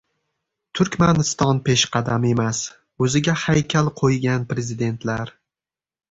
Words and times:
Turkmaniston 0.77 1.59
peshqadam 1.67 2.25
emas— 2.29 2.61
o‘ziga 3.07 3.35
haykal 3.41 3.91
qo‘ygan 4.01 4.47
prezidentlar 4.55 5.33